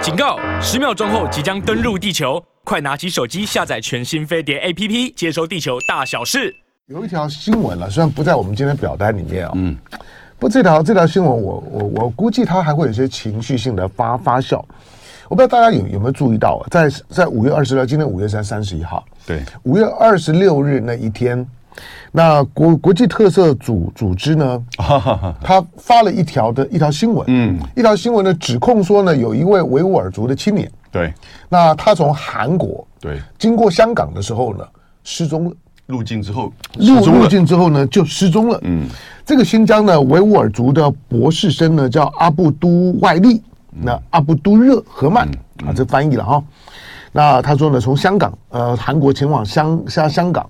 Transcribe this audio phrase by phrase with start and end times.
[0.00, 0.38] 警告！
[0.60, 6.54] 十秒钟后即将登陆地球，快拿起手机下载全新飞碟 APP，接收地球大小事。
[6.86, 9.76] 有一条新闻了，虽然不在我们今天表单里面啊、哦，嗯，
[10.38, 14.64] 不，这条这条新闻我，我我我估计它还会有些情绪性的发发酵。
[15.28, 21.44] 我不知道大家有有没有注意到，在在五月二十六，今天五月三三十一号，对，五月二十六日那一天。
[22.12, 24.62] 那国国际特色组组织呢，
[25.42, 31.12] 他发了一条的一条新闻，嗯，一条新闻呢指控说呢，有一位维吾尔族的青年，对，
[31.48, 33.20] 那他从韩国对。
[33.38, 34.64] 经过香港的时候呢
[35.04, 38.88] 失踪了，入境之后入入境之后呢就失踪了，嗯，
[39.26, 45.28] 这个新疆的维吾尔族的博士生呢叫阿布都外力，那阿布都热合曼。
[45.66, 46.42] 啊，这翻译了哈，
[47.12, 50.48] 那他说呢从香港呃韩国前往香香香港。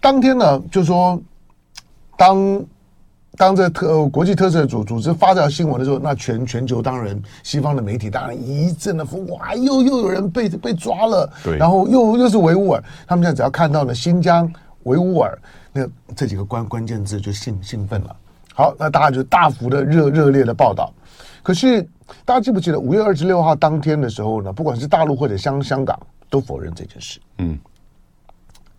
[0.00, 1.20] 当天呢，就说
[2.16, 2.64] 当
[3.36, 14.50] 当这特、呃、国际特赦组组织发这条新闻的时候，那全全球当然西方的媒体当然一阵的疯，哇，又又有人被被抓了，对，然后又又是维吾尔，他们现在只要看到了新疆
[14.84, 15.38] 维吾尔
[15.72, 15.86] 那
[16.16, 18.16] 这几个关关键字就兴兴奋了。
[18.54, 20.92] 好，那大家就大幅的热热烈的报道。
[21.42, 21.82] 可是
[22.24, 24.52] 大家记不记得五月二十六号当天的时候呢？
[24.52, 27.58] 不管是大陆或者香香港都否认这件事，嗯。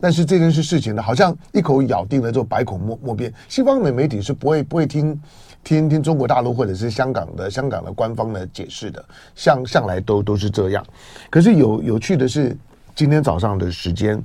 [0.02, 3.32] 但是这件事事情呢，好像一口咬定了之后百口莫莫辩。
[3.48, 5.22] 西方的媒体是不会不会听
[5.64, 10.84] 听听中国大陆或者是香港的香港的官方的解释的，向向来都都是这样。
[11.30, 12.58] 可是有有趣的是，
[12.96, 14.20] 今天早上的时间，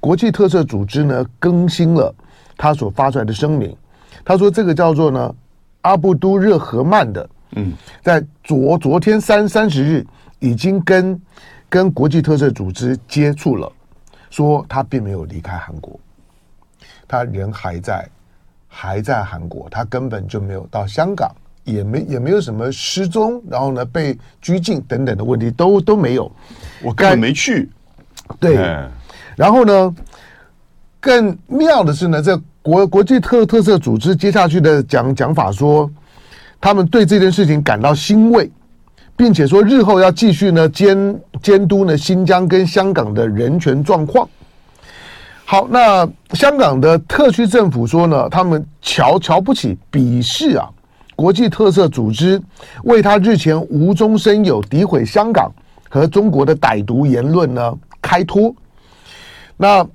[0.00, 2.12] 国际特色组织呢更新了
[2.56, 3.76] 他所发出来的声明，
[4.24, 5.34] 他说这个叫做呢
[5.82, 10.06] 阿布都热合曼的，嗯，在昨昨天三三十日
[10.38, 11.20] 已经跟
[11.68, 13.70] 跟国际特色组织接触了。
[14.34, 15.96] 说他并没有离开韩国，
[17.06, 18.04] 他人还在，
[18.66, 21.32] 还在韩国，他根本就没有到香港，
[21.62, 26.28] 也没也没有什么失踪，然后呢被拘禁等等的问题都都没有，
[26.82, 27.70] 我根本没去。
[28.40, 28.56] 对，
[29.36, 29.94] 然后呢，
[30.98, 35.88] 更妙的是呢，这国国际特特色组织接下去的讲讲法说，
[36.60, 38.50] 他们对这件事情感到欣慰。
[39.16, 44.28] 并且说日后要继续呢监监督呢新疆跟香港的人权状况。
[45.44, 50.68] 好，那香港的特区政府说呢，他们瞧瞧不起、鄙视啊
[51.14, 52.40] 国际特色组织，
[52.84, 55.52] 为他日前无中生有、诋毁香港
[55.88, 58.54] 和中国的歹毒言论呢开脱。
[59.56, 59.86] 那。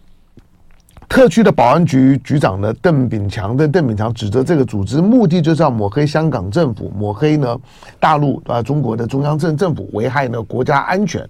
[1.10, 7.60] 特区的保安局局长呢，邓炳强的邓炳强指责这个组织目的就是要抹黑香港政府，抹黑呢
[8.00, 11.28] 大陆啊中国的中央政政府，危害呢国家安全。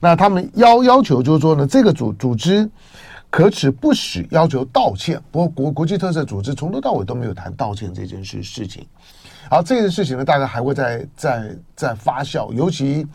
[0.00, 2.68] 那他们要要求就是说呢，这个组组织
[3.30, 5.18] 可耻不耻，要求道歉。
[5.30, 8.84] 不过国国际特色组织从头到尾都没有谈道歉这件事事情。
[9.48, 13.06] 好，这件事情呢，大概还会再再再发酵，尤其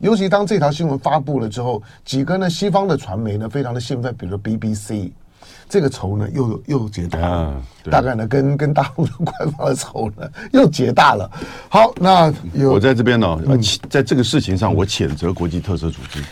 [0.00, 5.12] 尤其当这条新闻发布了之后，几个呢西方的传媒呢非常的兴奋，比如说 BBC。
[5.68, 11.30] 这个仇呢又又结大了，啊、大概呢跟跟大陆的官方的仇呢又结大了。
[11.68, 12.32] 好，那
[12.70, 16.22] 我在这边呢，嗯、在这个事情上，我谴责国际特色组织。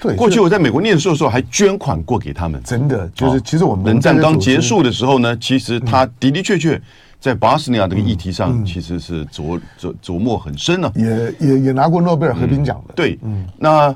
[0.00, 2.60] 对，过去我在美国念书的时候还捐款过给他们。
[2.64, 6.80] 真的，就是其实我们冷战刚结束的时候呢，其实他的的确确
[7.20, 12.94] 在巴斯尼亚这个议题上，其实是琢琢琢磨很深了，也也也拿过诺贝尔和平奖的。
[12.94, 13.94] 对，嗯，那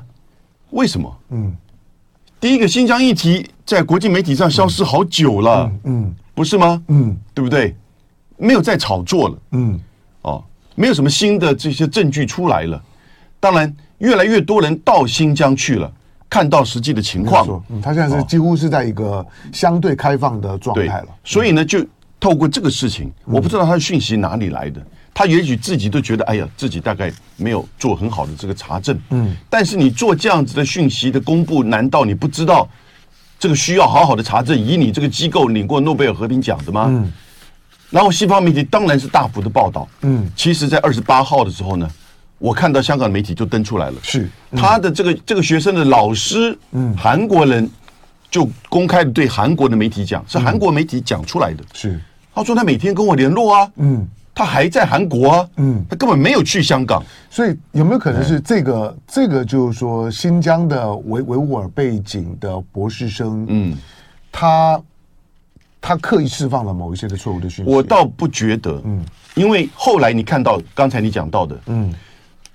[0.71, 1.17] 为什么？
[1.31, 1.55] 嗯。
[2.47, 6.81] 第一个新疆议题在国际媒体上消失好久了，嗯，不是吗？
[6.87, 7.75] 嗯，对不对？
[8.37, 9.77] 没有再炒作了，嗯，
[10.21, 10.41] 哦，
[10.73, 12.81] 没有什么新的这些证据出来了。
[13.37, 15.91] 当然，越来越多人到新疆去了，
[16.29, 17.61] 看到实际的情况。
[17.67, 21.05] 嗯，他现在是几乎是在一个相对开放的状态了。
[21.05, 21.85] 对，所以呢，就
[22.17, 24.81] 透过这个事情，我不知道他的讯息哪里来的。
[25.17, 28.95] 他也许自己都觉得，哎呀，自己大概没有做很好的这个查证。
[29.09, 32.69] 嗯，但是你做这样子的讯息的公布，难道你不知道
[33.39, 34.55] 这个需要好好的查证？
[34.55, 36.85] 以你这个机构领过诺贝尔和平奖的吗？
[36.89, 37.11] 嗯，
[37.89, 39.87] 然后西方媒体当然是大幅的报道。
[40.01, 41.89] 嗯，其实，在二十八号的时候呢，
[42.37, 43.95] 我看到香港媒体就登出来了。
[44.03, 47.67] 是他的这个这个学生的老师，嗯，韩国人
[48.29, 51.63] 就公开的对韩国的媒体讲，是韩国媒体讲出来的。
[51.73, 51.99] 是
[52.35, 53.71] 他说他每天跟我联络啊。
[53.77, 54.07] 嗯。
[54.37, 58.95] 他还在韩国啊，嗯，他根本没有去香港，所以有没有可能是这个？
[58.95, 63.75] 嗯、这个就是说，新疆的维维吾尔背景的博士生，嗯，
[64.31, 64.79] 他
[65.81, 67.71] 他刻意释放了某一些的错误的讯息？
[67.71, 69.03] 我倒不觉得，嗯，
[69.33, 71.91] 因为后来你看到刚才你讲到的，嗯，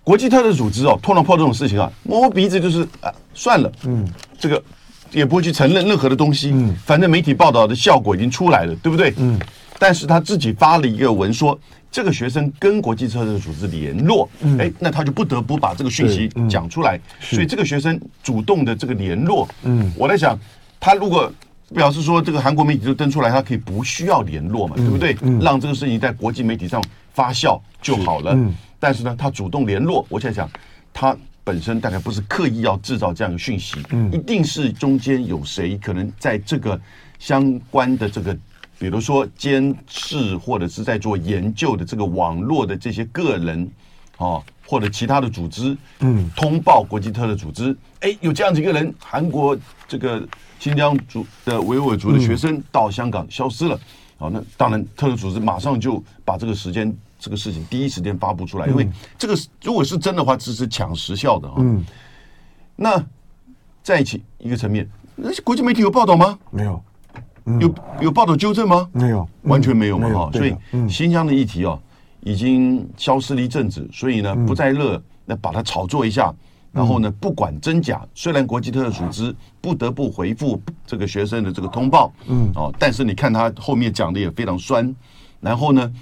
[0.05, 4.09] 国际特赦组织哦，突然碰这种事情啊，摸摸鼻子就是啊，算了，嗯，
[4.39, 4.63] 这个
[5.11, 9.13] 也不会去承认任何的东西，嗯，反正媒体报道的效果已经出来了，对不对？
[9.17, 9.37] 嗯。
[9.83, 11.59] 但是他自己发了一个文说，
[11.91, 17.01] 这个学生跟国际特色组织联络，哎、嗯，那他就不得不把这个讯息讲出来。
[17.21, 20.39] 所以这个学生主动的这个联络，嗯，我在想，
[20.79, 21.29] 他如果
[21.75, 25.17] 表示说这个韩国媒体就登出来，他可以不需要联络嘛，对不对？
[25.41, 26.81] 让这个事情在国际媒体上
[27.13, 28.39] 发酵就好了。
[28.79, 30.49] 但是呢，他主动联络，我在想，
[30.93, 31.17] 他。
[31.45, 36.81] 本身大概不是刻意要制造这样的讯息，嗯，一定是中间有谁可能在这个
[37.19, 38.39] 相关的这个，
[38.83, 43.71] 比如说监视或者是在做研究的这个网络的这些个人，
[44.17, 49.57] 哦，或者其他的组织，嗯，通报国际特的组织，哎，有这样子一个人，韩国
[49.87, 50.27] 这个
[50.59, 53.79] 新疆族的维吾尔族的学生到香港消失了，
[54.19, 56.93] 好，那当然特的组织马上就把这个时间。
[57.25, 58.85] 这个事情第一时间发布出来，因为
[59.17, 61.55] 这个如果是真的话，这是抢时效的啊。
[61.59, 61.85] 嗯，
[62.75, 63.01] 那
[63.81, 66.37] 在一起一个层面，那些国际媒体有报道吗？
[66.51, 66.83] 没有，
[67.61, 68.89] 有有报道纠正吗？
[68.93, 70.31] 没有，完全没有嘛哈。
[70.33, 70.55] 所以
[70.89, 71.81] 新疆的议题哦，
[72.21, 76.35] 已经消失了一阵子，所以呢不再热，那把它炒作一下，
[76.73, 82.51] 然后呢不管真假，虽然国际特色组织不得不回复这个学生的这个通报，嗯。
[82.55, 84.95] 哦，但是你看他后面讲的也非常酸，
[85.41, 85.93] 然后呢。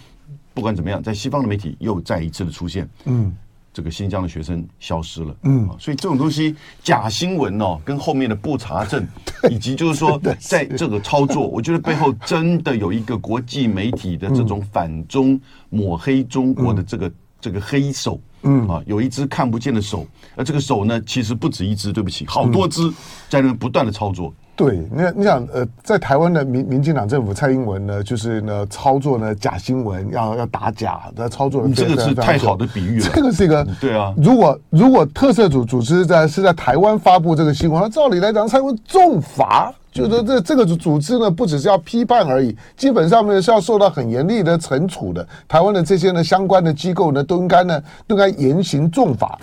[0.53, 3.33] 不管怎么样，在西方的媒体又再一次的出现，嗯，
[3.81, 9.09] 这个新疆的学生消失了，嗯，所以这种东西假新闻哦，跟后面的不查证，
[9.51, 15.41] 以及就是说 在这个操作，我觉得背后真的有一个国际媒体的这种反中
[15.71, 17.11] 抹黑中国的这个
[17.41, 18.69] 这个黑手，嗯。
[18.69, 20.07] 啊，有一只看不见的手，
[20.37, 22.83] 而这个手呢，其实不止一只，对不起，好多只
[23.31, 24.35] 在那不断的操作。
[24.61, 31.67] 对，那你想，呃，在台湾的民民进党政府蔡英文呢，就是呢操作呢假新闻，要要打假的操作。
[31.67, 33.09] 你这个是太好的比喻了。
[33.15, 34.13] 这个是一个对啊。
[34.19, 39.73] 如果如果特色组组织在是在台湾发布这个新闻，那照理来讲，蔡英文重罚。
[39.93, 45.27] 就是说，这这个组组织呢，不只是要批判而已，基本上呢是要受到很严厉的惩处的。
[45.49, 49.37] 台湾的这些呢相关的机构呢，都应该呢都应该严刑重罚。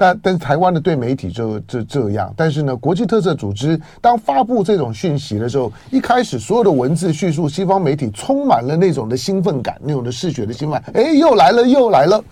[0.00, 2.32] 但但是台湾的对媒体就这这样。
[2.34, 12.24] 但是呢，国际特色组织当发布这种讯息的时候，一开始所有的文字叙述，西方媒体充满了那种的兴奋感，那种的嗜血的兴奋，哎，又来了又来了。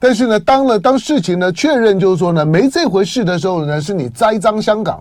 [0.00, 5.00] 但是呢，当了当事情呢确认就是说呢没这回事的时候呢，是你栽赃香港。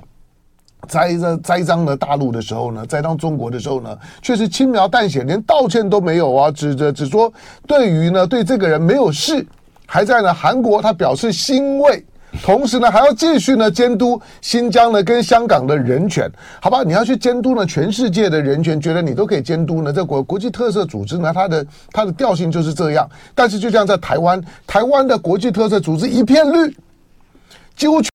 [0.87, 6.51] 栽赃栽赃了大陆的时候呢，栽赃中国的时候呢，却是轻描淡写，连道歉都没有啊！
[6.51, 7.33] 只着只说
[7.65, 9.43] 对于呢，对这个人没有事，
[9.85, 12.03] 还在呢韩国他表示欣慰，
[12.43, 16.29] 同时呢还要继续呢监督新疆呢跟香港的人权，
[16.61, 16.83] 好吧？
[16.83, 19.93] 你要去监督呢全世界的人权，觉得你都可以监督呢？
[19.93, 23.09] 这国国际特色组织呢，它的它的调性就是这样。
[23.33, 26.75] 但是就像在台湾，台湾的国际特色组织一片绿，
[27.75, 28.09] 几乎全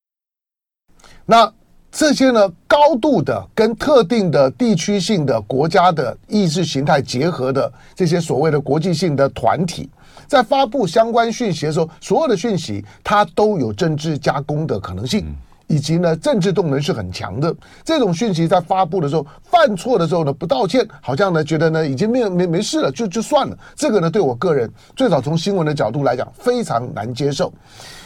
[1.25, 1.53] 那。
[1.93, 9.91] 这些呢，高度的跟特定的地区性的国家的意识形态结合的这些所谓的国际性的团体，
[10.29, 15.27] 在发布相关讯息的时候，所有的讯息它都有政治加工的可能性，
[15.67, 17.53] 以及呢，政治动能是很强的。
[17.85, 23.59] 这种讯息在发布的时候，犯错的时候呢，不道歉，好像呢觉得呢已经没有没没事了，就就算了。
[23.75, 27.53] 这个呢，对我个人，最早从新闻的角度来讲，非常难接受。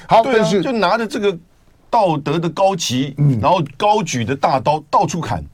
[0.09, 1.37] 好，但是就拿着这个。
[1.95, 5.45] 道德的高旗，然后高举的大刀到处砍，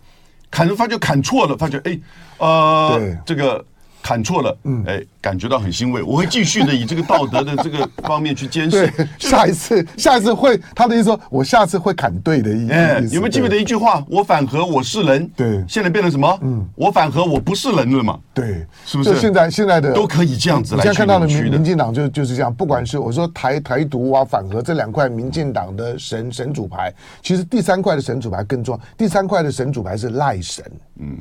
[0.50, 2.00] 砍着发觉砍错了，发觉哎，
[2.38, 3.62] 呃，这个。
[4.02, 6.02] 砍错了，嗯，哎，感觉到很欣慰。
[6.02, 8.90] 我会继续的以这个 道德的这个方面去坚持。
[9.18, 12.72] 下一次，下一次会，他的意思说，我下次会砍对的意思。
[12.72, 14.04] 哎，有没有记不记得一句话？
[14.08, 15.30] 我反核，我是人。
[15.36, 16.38] 对，现在变成什么？
[16.42, 18.18] 嗯，我反核，我不是人了嘛？
[18.32, 19.16] 对，是不是？
[19.20, 20.82] 现在现在的都可以这样子来。
[20.82, 28.80] 现在看到的民民进党就就是这样，不管是我说台台独啊、反核这两块民进党的神神主牌，其实第三块的神主牌更重要。
[28.96, 30.64] 第三块的神主牌是赖神。
[30.98, 31.18] 嗯。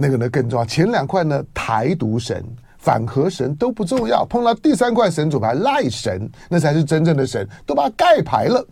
[0.00, 2.44] 那个呢更重要，前两块呢台独神、
[2.78, 8.64] 反核神都不重要，碰到第三块神主牌赖神，那才是真正的神，都把它盖牌了。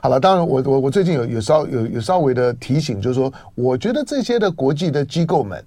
[0.00, 5.60] 好了，当然我我我最近有有稍有有稍微的提醒，就是说，我觉得这些的国际的机构们，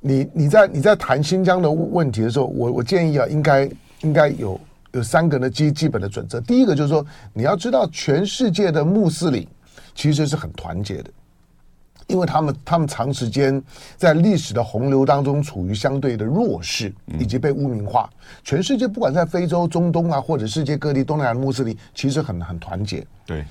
[0.00, 3.70] 你你在你在谈新疆的问题的时候，我我建议啊，应该
[4.00, 4.58] 应该有
[4.92, 6.40] 有三个呢基基本的准则。
[6.40, 7.04] 第一个就是说，
[7.34, 9.46] 你要知道全世界的穆斯林
[9.94, 11.10] 其实是很团结的。
[12.10, 13.62] 因为他们他们长时间
[13.96, 18.10] 在历史的洪流当中处于相对的弱势，以及被污名化。
[18.42, 23.06] 全世界不管在非洲、中东啊，或者世界各地东南亚穆斯林，其实很很团结。
[23.24, 23.44] 对。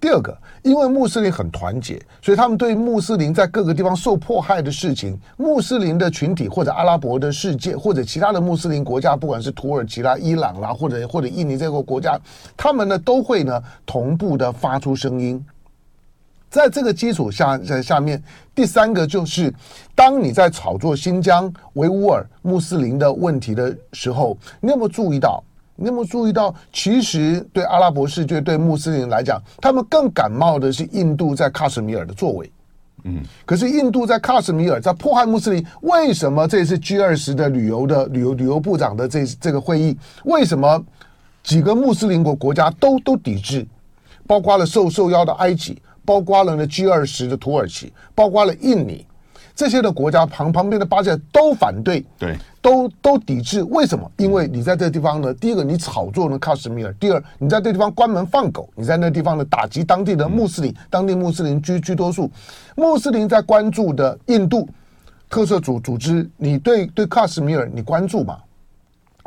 [0.00, 12.18] 第二个，因为穆斯林很团结，所以他们对穆斯林在各个地方受迫害的事情，穆斯林的群体或者阿拉伯的世界或者其他的穆斯林国家，不管是土耳其啦、伊朗啦，或者或者印尼这个国家，
[12.56, 15.44] 他们呢都会呢同步的发出声音。
[16.50, 18.20] 在这个基础下在下面，
[18.54, 19.54] 第三个就是，
[19.94, 25.42] 当你在炒作新疆维吾尔穆斯林的问题的时候，你有没有注意到？
[25.76, 26.54] 你有没有注意到？
[26.72, 32.50] 其实对阿拉伯世界、对穆斯林来讲，他们更感冒的是印度在喀什米尔的作为。
[33.04, 40.84] 嗯，可是印度在喀什米尔在迫害穆斯林，为什么这次 G 二十的旅游的旅游旅游部长的这这个会议，为什么
[41.42, 43.66] 几个穆斯林国国家都都抵制，
[44.26, 49.06] 包括了受受邀的埃及，包括了呢 G 二十的土耳其，包括了印尼。
[49.52, 53.62] 这些的国家旁旁边的巴西都反对，对，都都抵制。
[53.64, 54.10] 为什么？
[54.16, 62.30] 因为你在这个地方呢，第一个你炒作呢喀什米尔，第二你在这地方关门放狗，你在那地方呢打击当地的穆斯林，当地穆斯林居居多数，
[62.74, 64.66] 穆斯林在关注的印度
[65.28, 68.38] 特色组组织，你对对喀什米尔你关注吗？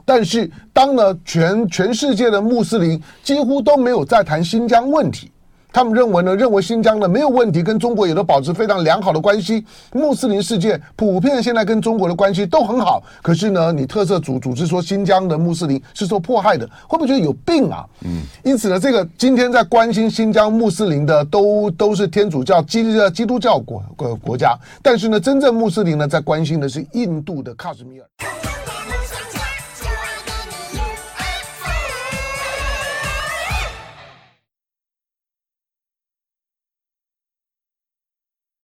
[0.04, 5.32] 但是当呢全全世界的穆斯林几乎都没有在谈新疆问题。
[5.74, 9.66] 他们认为呢，认为新疆呢没有问题，跟中国也都保持非常良好的关系。
[9.92, 13.02] 穆斯林世界普遍现在跟中国的关系都很好。
[13.24, 17.84] 可是呢，你特色组组织说新疆的穆斯林是受迫害的，会不会觉得有病啊？
[18.06, 18.22] 嗯。
[18.44, 28.06] 因此呢，这个今天在关心新疆穆斯林的都都是天主教基督教基督教国国国家，但是呢，真正穆斯林呢在关心的是印度的喀什米尔。